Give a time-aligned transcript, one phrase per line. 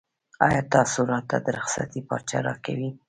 [0.47, 2.89] ایا تاسو راته د رخصتۍ پارچه راکوئ؟